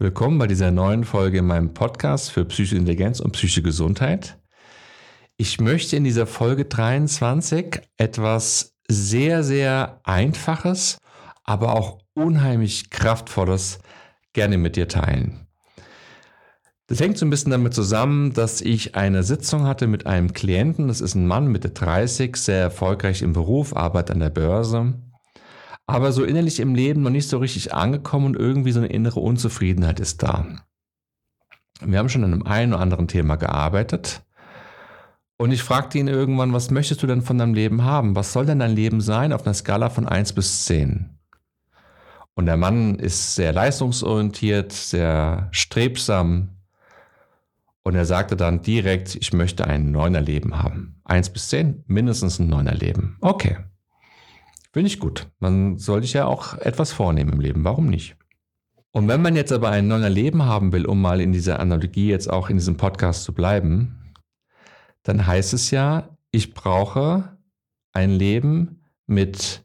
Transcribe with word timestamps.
Willkommen 0.00 0.38
bei 0.38 0.48
dieser 0.48 0.72
neuen 0.72 1.04
Folge 1.04 1.38
in 1.38 1.46
meinem 1.46 1.72
Podcast 1.72 2.32
für 2.32 2.44
Psychische 2.44 2.74
Intelligenz 2.74 3.20
und 3.20 3.30
psychische 3.30 3.62
Gesundheit. 3.62 4.36
Ich 5.36 5.60
möchte 5.60 5.94
in 5.94 6.02
dieser 6.02 6.26
Folge 6.26 6.64
23 6.64 7.80
etwas 7.96 8.74
sehr, 8.88 9.44
sehr 9.44 10.00
Einfaches, 10.02 10.98
aber 11.44 11.74
auch 11.74 12.00
unheimlich 12.12 12.90
Kraftvolles 12.90 13.78
gerne 14.32 14.58
mit 14.58 14.74
dir 14.74 14.88
teilen. 14.88 15.46
Das 16.88 16.98
hängt 16.98 17.16
so 17.16 17.24
ein 17.24 17.30
bisschen 17.30 17.52
damit 17.52 17.72
zusammen, 17.72 18.32
dass 18.32 18.62
ich 18.62 18.96
eine 18.96 19.22
Sitzung 19.22 19.62
hatte 19.62 19.86
mit 19.86 20.06
einem 20.06 20.32
Klienten. 20.32 20.88
Das 20.88 21.00
ist 21.00 21.14
ein 21.14 21.28
Mann 21.28 21.46
Mitte 21.46 21.70
30, 21.70 22.34
sehr 22.34 22.60
erfolgreich 22.60 23.22
im 23.22 23.32
Beruf, 23.32 23.76
arbeitet 23.76 24.10
an 24.10 24.20
der 24.20 24.30
Börse 24.30 24.94
aber 25.86 26.12
so 26.12 26.24
innerlich 26.24 26.60
im 26.60 26.74
Leben 26.74 27.02
noch 27.02 27.10
nicht 27.10 27.28
so 27.28 27.38
richtig 27.38 27.74
angekommen 27.74 28.26
und 28.26 28.36
irgendwie 28.36 28.72
so 28.72 28.80
eine 28.80 28.88
innere 28.88 29.20
Unzufriedenheit 29.20 30.00
ist 30.00 30.22
da. 30.22 30.46
Wir 31.80 31.98
haben 31.98 32.08
schon 32.08 32.24
an 32.24 32.32
einem 32.32 32.46
einen 32.46 32.72
oder 32.72 32.82
anderen 32.82 33.08
Thema 33.08 33.36
gearbeitet 33.36 34.22
und 35.36 35.50
ich 35.50 35.62
fragte 35.62 35.98
ihn 35.98 36.08
irgendwann, 36.08 36.52
was 36.52 36.70
möchtest 36.70 37.02
du 37.02 37.06
denn 37.06 37.22
von 37.22 37.38
deinem 37.38 37.54
Leben 37.54 37.84
haben? 37.84 38.14
Was 38.14 38.32
soll 38.32 38.46
denn 38.46 38.60
dein 38.60 38.74
Leben 38.74 39.00
sein 39.00 39.32
auf 39.32 39.44
einer 39.44 39.54
Skala 39.54 39.90
von 39.90 40.06
1 40.06 40.32
bis 40.32 40.64
10? 40.64 41.10
Und 42.34 42.46
der 42.46 42.56
Mann 42.56 42.96
ist 42.96 43.34
sehr 43.34 43.52
leistungsorientiert, 43.52 44.72
sehr 44.72 45.48
strebsam. 45.50 46.50
Und 47.82 47.94
er 47.94 48.04
sagte 48.04 48.36
dann 48.36 48.62
direkt, 48.62 49.14
ich 49.16 49.32
möchte 49.32 49.66
ein 49.66 49.90
neuner 49.90 50.20
Leben 50.20 50.62
haben. 50.62 51.00
1 51.04 51.30
bis 51.30 51.48
10, 51.48 51.84
mindestens 51.86 52.38
ein 52.38 52.48
neuner 52.48 52.74
Leben. 52.74 53.18
Okay. 53.20 53.58
Finde 54.74 54.88
ich 54.88 54.98
gut. 54.98 55.28
Man 55.38 55.78
soll 55.78 56.02
sich 56.02 56.14
ja 56.14 56.26
auch 56.26 56.54
etwas 56.54 56.90
vornehmen 56.90 57.34
im 57.34 57.40
Leben. 57.40 57.62
Warum 57.62 57.86
nicht? 57.86 58.16
Und 58.90 59.06
wenn 59.06 59.22
man 59.22 59.36
jetzt 59.36 59.52
aber 59.52 59.70
ein 59.70 59.86
neues 59.86 60.12
Leben 60.12 60.46
haben 60.46 60.72
will, 60.72 60.84
um 60.84 61.00
mal 61.00 61.20
in 61.20 61.30
dieser 61.30 61.60
Analogie 61.60 62.08
jetzt 62.08 62.28
auch 62.28 62.50
in 62.50 62.56
diesem 62.56 62.76
Podcast 62.76 63.22
zu 63.22 63.32
bleiben, 63.32 64.12
dann 65.04 65.28
heißt 65.28 65.54
es 65.54 65.70
ja, 65.70 66.08
ich 66.32 66.54
brauche 66.54 67.38
ein 67.92 68.10
Leben 68.10 68.82
mit 69.06 69.64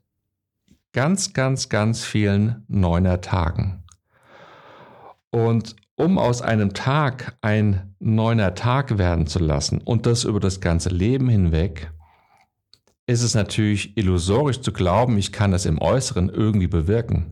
ganz, 0.93 1.33
ganz, 1.33 1.69
ganz 1.69 2.03
vielen 2.05 2.63
neuner 2.67 3.19
Tagen. 3.19 3.81
Und 5.31 5.75
um 5.95 6.19
aus 6.19 6.43
einem 6.43 6.75
Tag 6.75 7.35
ein 7.41 7.95
neuner 7.97 8.53
Tag 8.53 8.99
werden 8.99 9.25
zu 9.25 9.39
lassen 9.39 9.81
und 9.81 10.05
das 10.05 10.23
über 10.23 10.39
das 10.39 10.61
ganze 10.61 10.89
Leben 10.89 11.29
hinweg, 11.29 11.91
ist 13.09 13.23
es 13.23 13.33
natürlich 13.33 13.97
illusorisch 13.97 14.61
zu 14.61 14.71
glauben, 14.71 15.17
ich 15.17 15.31
kann 15.31 15.49
das 15.49 15.65
im 15.65 15.81
Äußeren 15.81 16.29
irgendwie 16.29 16.67
bewirken. 16.67 17.31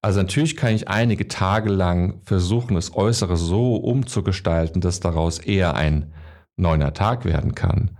Also 0.00 0.20
natürlich 0.22 0.56
kann 0.56 0.74
ich 0.74 0.88
einige 0.88 1.28
Tage 1.28 1.70
lang 1.70 2.22
versuchen, 2.24 2.76
das 2.76 2.94
Äußere 2.94 3.36
so 3.36 3.76
umzugestalten, 3.76 4.80
dass 4.80 5.00
daraus 5.00 5.38
eher 5.38 5.74
ein 5.74 6.14
neuner 6.56 6.94
Tag 6.94 7.26
werden 7.26 7.54
kann. 7.54 7.98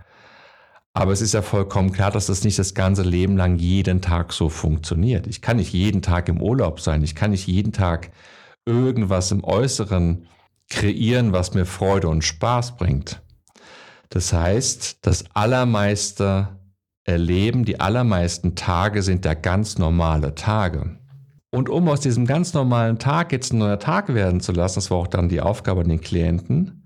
Aber 0.95 1.11
es 1.11 1.21
ist 1.21 1.35
ja 1.35 1.43
vollkommen 1.43 1.91
klar, 1.91 2.09
dass 2.09 2.25
das 2.25 2.43
nicht 2.43 2.57
das 2.57 2.73
ganze 2.73 3.03
Leben 3.03 3.37
lang 3.37 3.57
jeden 3.59 4.01
Tag 4.01 4.33
so 4.33 4.49
funktioniert. 4.49 5.27
Ich 5.27 5.43
kann 5.43 5.57
nicht 5.57 5.73
jeden 5.73 6.01
Tag 6.01 6.27
im 6.29 6.41
Urlaub 6.41 6.79
sein. 6.79 7.03
Ich 7.03 7.13
kann 7.13 7.29
nicht 7.29 7.45
jeden 7.45 7.73
Tag 7.73 8.09
irgendwas 8.65 9.29
im 9.31 9.43
Äußeren 9.43 10.25
kreieren, 10.67 11.31
was 11.31 11.53
mir 11.53 11.67
Freude 11.67 12.09
und 12.09 12.23
Spaß 12.23 12.75
bringt. 12.77 13.21
Das 14.09 14.33
heißt, 14.33 15.05
das 15.05 15.25
allermeiste 15.35 16.56
erleben, 17.07 17.65
die 17.65 17.79
allermeisten 17.79 18.55
Tage 18.55 19.01
sind 19.01 19.25
ja 19.25 19.33
ganz 19.33 19.77
normale 19.79 20.35
Tage. 20.35 20.97
Und 21.49 21.69
um 21.69 21.87
aus 21.87 22.01
diesem 22.01 22.27
ganz 22.27 22.53
normalen 22.53 22.99
Tag 22.99 23.31
jetzt 23.31 23.53
ein 23.53 23.57
neuer 23.57 23.79
Tag 23.79 24.13
werden 24.13 24.41
zu 24.41 24.51
lassen, 24.51 24.75
das 24.75 24.91
war 24.91 24.97
auch 24.97 25.07
dann 25.07 25.29
die 25.29 25.41
Aufgabe 25.41 25.81
an 25.81 25.89
den 25.89 26.01
Klienten, 26.01 26.83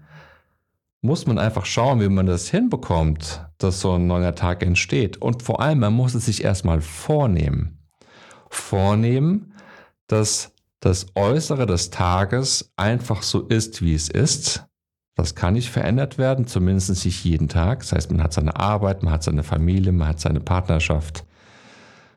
muss 1.02 1.26
man 1.26 1.40
einfach 1.40 1.66
schauen, 1.66 2.00
wie 2.00 2.10
man 2.10 2.28
das 2.28 2.50
hinbekommt, 2.50 3.44
dass 3.58 3.82
so 3.82 3.94
ein 3.94 4.06
neuer 4.06 4.36
Tag 4.36 4.64
entsteht. 4.64 5.18
Und 5.18 5.42
vor 5.42 5.60
allem, 5.60 5.80
man 5.80 5.94
muss 5.94 6.14
es 6.14 6.28
sich 6.28 6.44
erstmal 6.44 6.80
vornehmen. 6.82 7.80
Vornehmen, 8.52 9.54
dass 10.06 10.54
das 10.80 11.08
Äußere 11.16 11.66
des 11.66 11.90
Tages 11.90 12.72
einfach 12.78 13.24
so 13.24 13.42
ist, 13.48 13.82
wie 13.82 13.96
es 13.96 14.10
ist, 14.10 14.68
das 15.22 15.36
kann 15.36 15.54
nicht 15.54 15.70
verändert 15.70 16.18
werden, 16.18 16.48
zumindest 16.48 17.06
nicht 17.06 17.24
jeden 17.24 17.48
Tag. 17.48 17.80
Das 17.80 17.94
heißt, 17.94 18.12
man 18.12 18.24
hat 18.24 18.34
seine 18.34 18.56
Arbeit, 18.58 19.04
man 19.04 19.14
hat 19.14 19.24
seine 19.24 19.44
Familie, 19.44 19.92
man 19.92 20.10
hat 20.10 20.20
seine 20.20 20.40
Partnerschaft, 20.40 21.26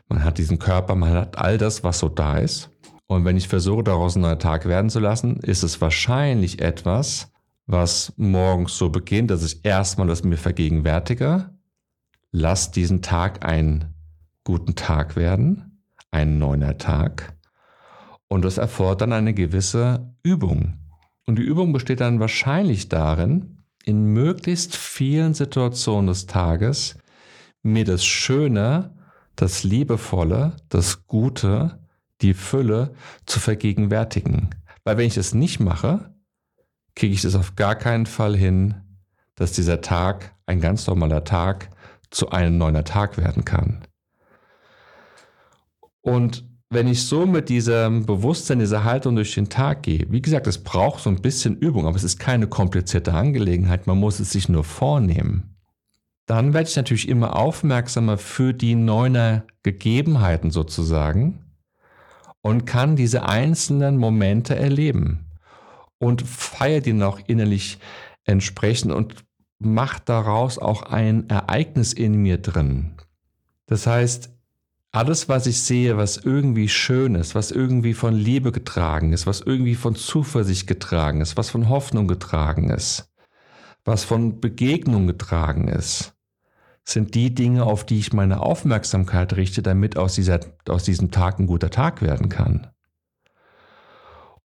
man 0.09 0.25
hat 0.25 0.39
diesen 0.39 0.59
Körper, 0.59 0.95
man 0.95 1.11
hat 1.11 1.39
all 1.39 1.59
das, 1.59 1.85
was 1.85 1.99
so 1.99 2.09
da 2.09 2.39
ist. 2.39 2.71
Und 3.07 3.25
wenn 3.25 3.37
ich 3.37 3.49
versuche, 3.49 3.85
daraus 3.85 4.17
ein 4.17 4.23
neuer 4.23 4.39
Tag 4.39 4.67
werden 4.67 4.91
zu 4.91 4.99
lassen, 4.99 5.37
ist 5.37 5.63
es 5.63 5.81
wahrscheinlich 5.81 6.61
etwas, 6.61 7.31
was 7.67 8.13
morgens 8.17 8.77
so 8.77 8.91
beginnt, 8.91 9.31
dass 9.31 9.45
ich 9.45 9.65
erstmal 9.65 10.07
das 10.07 10.25
mir 10.25 10.37
vergegenwärtige. 10.37 11.51
Lass 12.31 12.71
diesen 12.71 13.03
Tag 13.03 13.45
einen 13.45 13.95
guten 14.43 14.75
Tag 14.75 15.17
werden, 15.17 15.83
ein 16.11 16.39
neuner 16.39 16.79
Tag. 16.79 17.35
Und 18.29 18.45
das 18.45 18.59
erfordert 18.59 19.03
dann 19.03 19.13
eine 19.13 19.35
gewisse 19.35 20.15
Übung. 20.23 20.84
Und 21.27 21.37
die 21.39 21.43
Übung 21.43 21.73
besteht 21.73 22.01
dann 22.01 22.21
wahrscheinlich 22.21 22.89
darin, 22.89 23.63
in 23.85 24.05
möglichst 24.13 24.77
vielen 24.77 25.35
Situationen 25.35 26.07
des 26.07 26.27
Tages 26.27 26.99
mir 27.63 27.85
das 27.85 28.05
Schöne, 28.05 28.95
das 29.37 29.65
Liebevolle, 29.65 30.57
das 30.69 31.07
Gute, 31.07 31.81
die 32.21 32.35
Fülle 32.35 32.95
zu 33.27 33.41
vergegenwärtigen. 33.41 34.51
Weil 34.85 34.99
wenn 34.99 35.07
ich 35.07 35.15
das 35.15 35.35
nicht 35.35 35.61
mache, 35.61 36.15
kriege 36.95 37.15
ich 37.15 37.23
das 37.23 37.35
auf 37.35 37.57
gar 37.57 37.75
keinen 37.75 38.07
Fall 38.07 38.37
hin, 38.37 38.75
dass 39.35 39.53
dieser 39.53 39.81
Tag, 39.81 40.35
ein 40.47 40.61
ganz 40.61 40.87
normaler 40.87 41.25
Tag, 41.25 41.71
zu 42.11 42.31
einem 42.31 42.59
neuner 42.59 42.85
Tag 42.85 43.17
werden 43.19 43.45
kann. 43.45 43.85
Und 46.01 46.47
wenn 46.75 46.89
ich 46.89 47.07
so 47.07 47.27
mit 47.27 47.49
diesem 47.49 48.05
Bewusstsein, 48.05 48.59
dieser 48.59 48.85
Haltung 48.85 49.17
durch 49.17 49.35
den 49.35 49.49
Tag 49.49 49.85
gehe, 49.85 50.07
wie 50.11 50.21
gesagt, 50.21 50.47
es 50.47 50.63
braucht 50.63 51.03
so 51.03 51.11
ein 51.11 51.23
bisschen 51.23 51.57
Übung, 51.57 51.87
aber 51.87 51.97
es 51.97 52.05
ist 52.05 52.19
keine 52.19 52.47
komplizierte 52.47 53.15
Angelegenheit, 53.15 53.87
man 53.87 53.99
muss 53.99 54.21
es 54.21 54.31
sich 54.31 54.49
nur 54.49 54.65
vornehmen. 54.65 55.57
Dann 56.27 56.55
werde 56.55 56.69
ich 56.69 56.77
natürlich 56.77 57.09
immer 57.09 57.37
aufmerksamer 57.37 58.19
für 58.19 58.53
die 58.53 58.75
neuner 58.75 59.45
Gegebenheiten 59.63 60.51
sozusagen 60.51 61.45
und 62.41 62.67
kann 62.67 62.97
diese 62.97 63.27
einzelnen 63.29 63.97
Momente 63.97 64.57
erleben 64.57 65.27
und 65.99 66.23
feiere 66.23 66.81
die 66.81 66.93
noch 66.93 67.21
innerlich 67.27 67.79
entsprechend 68.25 68.93
und 68.93 69.25
macht 69.59 70.09
daraus 70.09 70.59
auch 70.59 70.83
ein 70.83 71.29
Ereignis 71.29 71.93
in 71.93 72.15
mir 72.15 72.39
drin. 72.39 72.93
Das 73.67 73.87
heißt, 73.87 74.31
alles, 74.95 75.29
was 75.29 75.47
ich 75.47 75.61
sehe, 75.61 75.97
was 75.97 76.19
irgendwie 76.19 76.69
schön 76.69 77.17
ist, 77.17 77.35
was 77.35 77.51
irgendwie 77.51 77.95
von 77.95 78.15
Liebe 78.15 78.53
getragen 78.53 79.13
ist, 79.13 79.27
was 79.27 79.41
irgendwie 79.41 79.75
von 79.75 79.97
Zuversicht 79.97 80.69
getragen 80.69 81.21
ist, 81.21 81.37
was 81.37 81.51
von 81.51 81.69
Hoffnung 81.69 82.07
getragen 82.07 82.71
ist, 82.71 83.13
was 83.85 84.05
von 84.05 84.41
Begegnung 84.41 85.09
getragen 85.09 85.67
ist, 85.67 86.15
sind 86.85 87.17
die 87.17 87.35
Dinge, 87.35 87.65
auf 87.65 87.85
die 87.85 87.99
ich 87.99 88.13
meine 88.13 88.41
Aufmerksamkeit 88.41 89.35
richte, 89.35 89.63
damit 89.63 89.97
aus, 89.97 90.15
dieser, 90.15 90.39
aus 90.69 90.85
diesem 90.85 91.11
Tag 91.11 91.41
ein 91.41 91.49
guter 91.49 91.71
Tag 91.71 92.01
werden 92.01 92.29
kann. 92.29 92.69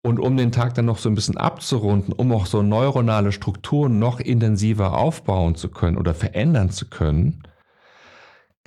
Und 0.01 0.17
um 0.17 0.37
den 0.37 0.53
Tag 0.53 0.75
dann 0.75 0.85
noch 0.85 0.99
so 0.99 1.09
ein 1.09 1.15
bisschen 1.15 1.35
abzurunden, 1.35 2.13
um 2.13 2.31
auch 2.31 2.45
so 2.45 2.61
neuronale 2.61 3.33
Strukturen 3.33 3.99
noch 3.99 4.21
intensiver 4.21 4.97
aufbauen 4.97 5.55
zu 5.55 5.67
können 5.67 5.97
oder 5.97 6.13
verändern 6.13 6.69
zu 6.69 6.87
können, 6.87 7.43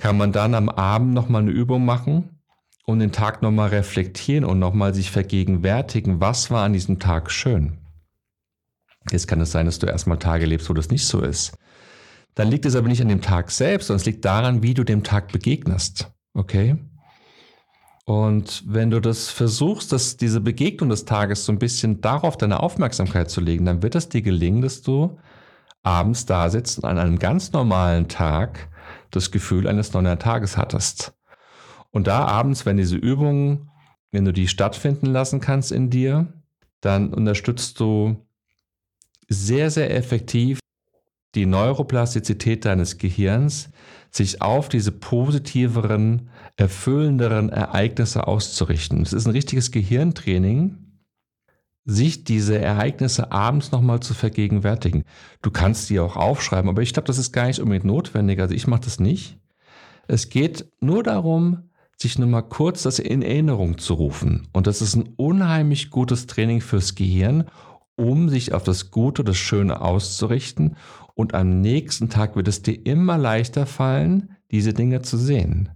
kann 0.01 0.17
man 0.17 0.31
dann 0.31 0.55
am 0.55 0.67
Abend 0.67 1.13
nochmal 1.13 1.43
eine 1.43 1.51
Übung 1.51 1.85
machen 1.85 2.41
und 2.85 2.97
den 2.97 3.11
Tag 3.11 3.43
nochmal 3.43 3.69
reflektieren 3.69 4.43
und 4.43 4.57
nochmal 4.57 4.95
sich 4.95 5.11
vergegenwärtigen, 5.11 6.19
was 6.19 6.49
war 6.49 6.63
an 6.63 6.73
diesem 6.73 6.97
Tag 6.97 7.29
schön. 7.29 7.77
Jetzt 9.11 9.27
kann 9.27 9.39
es 9.41 9.51
sein, 9.51 9.67
dass 9.67 9.77
du 9.77 9.85
erstmal 9.85 10.17
Tage 10.17 10.47
lebst, 10.47 10.67
wo 10.69 10.73
das 10.73 10.89
nicht 10.89 11.05
so 11.05 11.21
ist. 11.21 11.55
Dann 12.33 12.47
liegt 12.47 12.65
es 12.65 12.75
aber 12.75 12.87
nicht 12.87 13.01
an 13.01 13.09
dem 13.09 13.21
Tag 13.21 13.51
selbst, 13.51 13.87
sondern 13.87 13.99
es 13.99 14.05
liegt 14.07 14.25
daran, 14.25 14.63
wie 14.63 14.73
du 14.73 14.83
dem 14.83 15.03
Tag 15.03 15.31
begegnest. 15.31 16.11
Okay? 16.33 16.77
Und 18.05 18.63
wenn 18.65 18.89
du 18.89 19.01
das 19.01 19.29
versuchst, 19.29 19.91
dass 19.91 20.17
diese 20.17 20.41
Begegnung 20.41 20.89
des 20.89 21.05
Tages 21.05 21.45
so 21.45 21.51
ein 21.51 21.59
bisschen 21.59 22.01
darauf 22.01 22.37
deine 22.37 22.61
Aufmerksamkeit 22.61 23.29
zu 23.29 23.39
legen, 23.39 23.65
dann 23.65 23.83
wird 23.83 23.93
es 23.93 24.09
dir 24.09 24.23
gelingen, 24.23 24.63
dass 24.63 24.81
du 24.81 25.19
abends 25.83 26.25
da 26.25 26.49
sitzt 26.49 26.79
und 26.79 26.85
an 26.85 26.97
einem 26.97 27.19
ganz 27.19 27.51
normalen 27.51 28.07
Tag 28.07 28.70
das 29.11 29.31
Gefühl 29.31 29.67
eines 29.67 29.93
neuen 29.93 30.19
Tages 30.19 30.57
hattest. 30.57 31.13
Und 31.91 32.07
da 32.07 32.25
abends, 32.25 32.65
wenn 32.65 32.77
diese 32.77 32.95
Übungen, 32.95 33.69
wenn 34.11 34.25
du 34.25 34.33
die 34.33 34.47
stattfinden 34.47 35.07
lassen 35.07 35.39
kannst 35.39 35.71
in 35.71 35.89
dir, 35.89 36.33
dann 36.79 37.13
unterstützt 37.13 37.79
du 37.79 38.25
sehr, 39.27 39.69
sehr 39.69 39.95
effektiv 39.95 40.59
die 41.35 41.45
Neuroplastizität 41.45 42.65
deines 42.65 42.97
Gehirns, 42.97 43.69
sich 44.09 44.41
auf 44.41 44.67
diese 44.67 44.91
positiveren, 44.91 46.29
erfüllenderen 46.57 47.49
Ereignisse 47.49 48.27
auszurichten. 48.27 49.01
Es 49.01 49.13
ist 49.13 49.25
ein 49.25 49.31
richtiges 49.31 49.71
Gehirntraining, 49.71 50.90
sich 51.85 52.23
diese 52.23 52.59
Ereignisse 52.59 53.31
abends 53.31 53.71
nochmal 53.71 54.01
zu 54.01 54.13
vergegenwärtigen. 54.13 55.03
Du 55.41 55.51
kannst 55.51 55.89
die 55.89 55.99
auch 55.99 56.15
aufschreiben, 56.15 56.69
aber 56.69 56.81
ich 56.81 56.93
glaube, 56.93 57.07
das 57.07 57.17
ist 57.17 57.31
gar 57.31 57.47
nicht 57.47 57.59
unbedingt 57.59 57.85
notwendig. 57.85 58.39
Also 58.39 58.53
ich 58.53 58.67
mache 58.67 58.81
das 58.81 58.99
nicht. 58.99 59.37
Es 60.07 60.29
geht 60.29 60.67
nur 60.79 61.03
darum, 61.03 61.69
sich 61.97 62.17
nur 62.19 62.27
mal 62.27 62.41
kurz 62.41 62.83
das 62.83 62.99
in 62.99 63.21
Erinnerung 63.21 63.77
zu 63.77 63.93
rufen. 63.93 64.47
Und 64.53 64.67
das 64.67 64.81
ist 64.81 64.95
ein 64.95 65.13
unheimlich 65.17 65.89
gutes 65.89 66.27
Training 66.27 66.61
fürs 66.61 66.95
Gehirn, 66.95 67.45
um 67.95 68.29
sich 68.29 68.53
auf 68.53 68.63
das 68.63 68.91
Gute, 68.91 69.23
das 69.23 69.37
Schöne 69.37 69.81
auszurichten. 69.81 70.75
Und 71.13 71.33
am 71.33 71.61
nächsten 71.61 72.09
Tag 72.09 72.35
wird 72.35 72.47
es 72.47 72.61
dir 72.61 72.85
immer 72.85 73.17
leichter 73.17 73.65
fallen, 73.65 74.35
diese 74.51 74.73
Dinge 74.73 75.01
zu 75.01 75.17
sehen. 75.17 75.69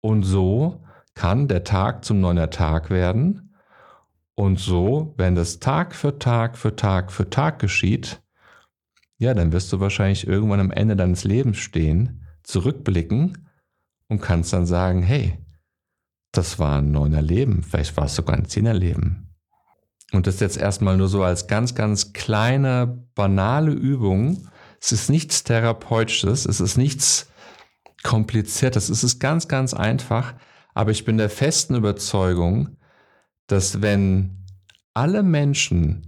Und 0.00 0.24
so 0.24 0.82
kann 1.14 1.46
der 1.46 1.62
Tag 1.64 2.04
zum 2.04 2.20
neuen 2.20 2.50
Tag 2.50 2.90
werden 2.90 3.51
und 4.34 4.58
so, 4.58 5.14
wenn 5.16 5.34
das 5.34 5.58
Tag 5.58 5.94
für 5.94 6.18
Tag 6.18 6.56
für 6.56 6.74
Tag 6.74 7.12
für 7.12 7.28
Tag 7.28 7.58
geschieht, 7.58 8.22
ja, 9.18 9.34
dann 9.34 9.52
wirst 9.52 9.72
du 9.72 9.80
wahrscheinlich 9.80 10.26
irgendwann 10.26 10.60
am 10.60 10.70
Ende 10.70 10.96
deines 10.96 11.24
Lebens 11.24 11.58
stehen, 11.58 12.26
zurückblicken 12.42 13.48
und 14.08 14.20
kannst 14.20 14.52
dann 14.52 14.66
sagen, 14.66 15.02
hey, 15.02 15.38
das 16.32 16.58
war 16.58 16.78
ein 16.78 16.90
neuner 16.90 17.22
Leben, 17.22 17.62
vielleicht 17.62 17.96
war 17.96 18.06
es 18.06 18.16
sogar 18.16 18.36
ein 18.36 18.46
zehner 18.46 18.74
Leben. 18.74 19.28
Und 20.12 20.26
das 20.26 20.40
jetzt 20.40 20.58
erstmal 20.58 20.96
nur 20.96 21.08
so 21.08 21.22
als 21.22 21.46
ganz, 21.46 21.74
ganz 21.74 22.12
kleine, 22.12 23.06
banale 23.14 23.72
Übung. 23.72 24.48
Es 24.80 24.92
ist 24.92 25.08
nichts 25.08 25.42
Therapeutisches, 25.44 26.44
es 26.44 26.60
ist 26.60 26.76
nichts 26.76 27.30
Kompliziertes, 28.02 28.90
es 28.90 29.04
ist 29.04 29.20
ganz, 29.20 29.48
ganz 29.48 29.72
einfach. 29.72 30.34
Aber 30.74 30.90
ich 30.90 31.04
bin 31.04 31.16
der 31.16 31.30
festen 31.30 31.74
Überzeugung, 31.74 32.76
dass 33.52 33.82
wenn 33.82 34.46
alle 34.94 35.22
Menschen 35.22 36.06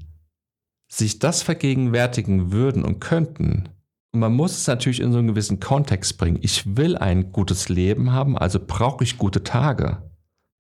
sich 0.91 1.19
das 1.19 1.43
vergegenwärtigen 1.43 2.52
würden 2.52 2.85
und 2.85 3.00
könnten, 3.00 3.69
und 4.12 4.20
man 4.20 4.32
muss 4.32 4.56
es 4.56 4.67
natürlich 4.67 5.00
in 5.00 5.12
so 5.12 5.19
einen 5.19 5.29
gewissen 5.29 5.61
Kontext 5.61 6.17
bringen. 6.17 6.38
Ich 6.41 6.76
will 6.76 6.96
ein 6.96 7.32
gutes 7.32 7.69
Leben 7.69 8.12
haben, 8.12 8.38
also 8.38 8.61
brauche 8.64 9.05
ich 9.05 9.19
gute 9.19 9.43
Tage. 9.43 10.11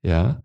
Ja. 0.02 0.42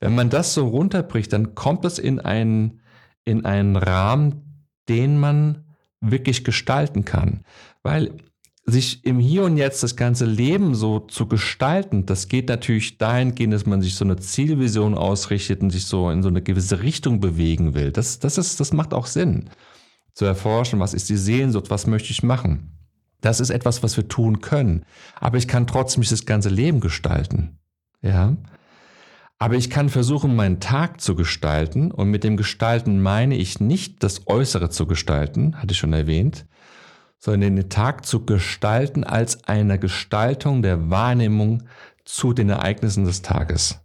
Wenn 0.00 0.14
man 0.14 0.30
das 0.30 0.54
so 0.54 0.66
runterbricht, 0.66 1.32
dann 1.32 1.54
kommt 1.54 1.84
es 1.84 1.98
in 1.98 2.18
einen, 2.20 2.80
in 3.24 3.44
einen 3.44 3.76
Rahmen, 3.76 4.66
den 4.88 5.18
man 5.18 5.64
wirklich 6.00 6.42
gestalten 6.42 7.04
kann. 7.04 7.44
Weil 7.82 8.16
sich 8.70 9.04
im 9.04 9.18
Hier 9.18 9.44
und 9.44 9.56
Jetzt 9.56 9.82
das 9.82 9.96
ganze 9.96 10.26
Leben 10.26 10.74
so 10.74 11.00
zu 11.00 11.26
gestalten, 11.26 12.04
das 12.04 12.28
geht 12.28 12.48
natürlich 12.48 12.98
dahingehend, 12.98 13.54
dass 13.54 13.66
man 13.66 13.80
sich 13.80 13.94
so 13.94 14.04
eine 14.04 14.16
Zielvision 14.16 14.94
ausrichtet 14.94 15.62
und 15.62 15.70
sich 15.70 15.86
so 15.86 16.10
in 16.10 16.22
so 16.22 16.28
eine 16.28 16.42
gewisse 16.42 16.82
Richtung 16.82 17.20
bewegen 17.20 17.74
will. 17.74 17.92
Das, 17.92 18.18
das, 18.18 18.36
ist, 18.36 18.60
das 18.60 18.72
macht 18.72 18.92
auch 18.92 19.06
Sinn. 19.06 19.48
Zu 20.12 20.26
erforschen, 20.26 20.80
was 20.80 20.94
ist 20.94 21.08
die 21.08 21.16
Sehnsucht, 21.16 21.70
was 21.70 21.86
möchte 21.86 22.10
ich 22.10 22.22
machen. 22.22 22.74
Das 23.20 23.40
ist 23.40 23.50
etwas, 23.50 23.82
was 23.82 23.96
wir 23.96 24.06
tun 24.06 24.40
können. 24.40 24.84
Aber 25.18 25.38
ich 25.38 25.48
kann 25.48 25.66
trotzdem 25.66 26.02
das 26.02 26.26
ganze 26.26 26.50
Leben 26.50 26.80
gestalten. 26.80 27.58
Ja. 28.02 28.36
Aber 29.38 29.54
ich 29.54 29.70
kann 29.70 29.88
versuchen, 29.88 30.36
meinen 30.36 30.60
Tag 30.60 31.00
zu 31.00 31.14
gestalten. 31.14 31.90
Und 31.90 32.10
mit 32.10 32.22
dem 32.22 32.36
Gestalten 32.36 33.00
meine 33.00 33.36
ich 33.36 33.60
nicht 33.60 34.02
das 34.02 34.26
Äußere 34.26 34.68
zu 34.68 34.86
gestalten, 34.86 35.56
hatte 35.56 35.72
ich 35.72 35.78
schon 35.78 35.92
erwähnt, 35.92 36.46
sondern 37.18 37.56
den 37.56 37.68
Tag 37.68 38.06
zu 38.06 38.24
gestalten 38.24 39.04
als 39.04 39.44
eine 39.44 39.78
Gestaltung 39.78 40.62
der 40.62 40.90
Wahrnehmung 40.90 41.64
zu 42.04 42.32
den 42.32 42.48
Ereignissen 42.48 43.04
des 43.04 43.22
Tages. 43.22 43.80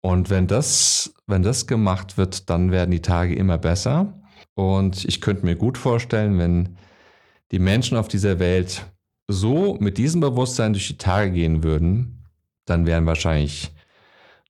Und 0.00 0.30
wenn 0.30 0.46
das, 0.46 1.12
wenn 1.26 1.42
das 1.42 1.66
gemacht 1.66 2.16
wird, 2.16 2.48
dann 2.50 2.70
werden 2.70 2.90
die 2.90 3.02
Tage 3.02 3.34
immer 3.34 3.58
besser. 3.58 4.14
Und 4.54 5.04
ich 5.04 5.20
könnte 5.20 5.44
mir 5.44 5.56
gut 5.56 5.76
vorstellen, 5.76 6.38
wenn 6.38 6.78
die 7.52 7.58
Menschen 7.58 7.96
auf 7.96 8.08
dieser 8.08 8.38
Welt 8.38 8.86
so 9.28 9.76
mit 9.80 9.98
diesem 9.98 10.20
Bewusstsein 10.20 10.72
durch 10.72 10.88
die 10.88 10.98
Tage 10.98 11.30
gehen 11.32 11.62
würden, 11.62 12.24
dann 12.64 12.86
wären 12.86 13.06
wahrscheinlich 13.06 13.72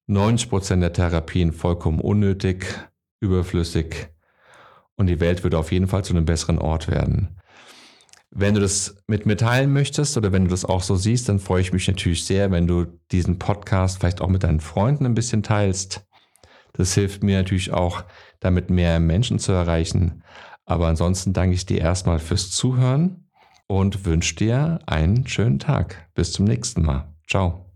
90 0.07 0.49
Prozent 0.49 0.83
der 0.83 0.93
Therapien 0.93 1.53
vollkommen 1.53 2.01
unnötig, 2.01 2.67
überflüssig 3.21 4.09
und 4.97 5.07
die 5.07 5.21
Welt 5.21 5.43
würde 5.43 5.59
auf 5.59 5.73
jeden 5.73 5.89
Fall 5.89 6.05
zu 6.05 6.13
einem 6.13 6.25
besseren 6.25 6.59
Ort 6.59 6.89
werden. 6.89 7.37
Wenn 8.31 8.55
du 8.55 8.61
das 8.61 8.97
mit 9.07 9.27
mir 9.27 9.37
teilen 9.37 9.73
möchtest 9.73 10.17
oder 10.17 10.33
wenn 10.33 10.45
du 10.45 10.51
das 10.51 10.65
auch 10.65 10.83
so 10.83 10.97
siehst, 10.97 11.29
dann 11.29 11.39
freue 11.39 11.63
ich 11.63 11.73
mich 11.73 11.89
natürlich 11.89 12.25
sehr, 12.25 12.51
wenn 12.51 12.67
du 12.67 12.87
diesen 13.11 13.39
Podcast 13.39 13.99
vielleicht 13.99 14.21
auch 14.21 14.29
mit 14.29 14.43
deinen 14.43 14.61
Freunden 14.61 15.07
ein 15.07 15.15
bisschen 15.15 15.43
teilst. 15.43 16.07
Das 16.75 16.95
hilft 16.95 17.23
mir 17.23 17.39
natürlich 17.39 17.73
auch, 17.73 18.05
damit 18.41 18.71
mehr 18.71 19.01
Menschen 19.01 19.39
zu 19.39 19.53
erreichen. 19.53 20.23
Aber 20.67 20.89
ansonsten 20.89 21.33
danke 21.33 21.55
ich 21.55 21.67
dir 21.67 21.81
erstmal 21.81 22.19
fürs 22.19 22.51
Zuhören 22.51 23.29
und 23.67 24.05
wünsche 24.05 24.37
dir 24.37 24.81
einen 24.87 25.27
schönen 25.27 25.59
Tag. 25.59 26.09
Bis 26.15 26.33
zum 26.33 26.45
nächsten 26.45 26.83
Mal. 26.83 27.15
Ciao. 27.27 27.68